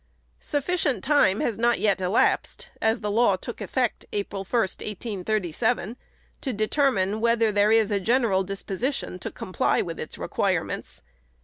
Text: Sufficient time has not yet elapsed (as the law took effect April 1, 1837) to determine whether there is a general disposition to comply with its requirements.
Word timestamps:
Sufficient 0.39 1.03
time 1.03 1.41
has 1.41 1.59
not 1.59 1.79
yet 1.79 2.01
elapsed 2.01 2.71
(as 2.81 3.01
the 3.01 3.11
law 3.11 3.35
took 3.35 3.61
effect 3.61 4.03
April 4.11 4.43
1, 4.43 4.59
1837) 4.59 5.95
to 6.41 6.51
determine 6.51 7.21
whether 7.21 7.51
there 7.51 7.71
is 7.71 7.91
a 7.91 7.99
general 7.99 8.41
disposition 8.41 9.19
to 9.19 9.29
comply 9.29 9.79
with 9.83 9.99
its 9.99 10.17
requirements. 10.17 11.03